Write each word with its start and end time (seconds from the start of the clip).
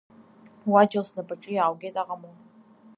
Уаџьал 0.71 1.05
снапаҿы 1.09 1.51
иааугеит! 1.53 1.95